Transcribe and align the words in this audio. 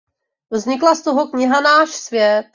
Vznikla 0.51 0.95
z 0.95 1.01
toho 1.01 1.27
kniha 1.27 1.61
"Náš 1.61 1.89
svět". 1.89 2.45